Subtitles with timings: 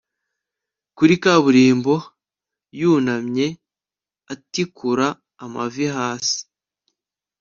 [0.97, 1.93] Kuri kaburimbo
[2.79, 3.47] yunamye
[4.33, 5.07] atikura
[5.43, 6.39] amavi hasi